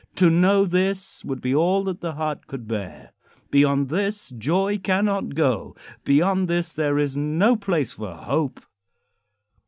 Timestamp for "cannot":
4.79-5.35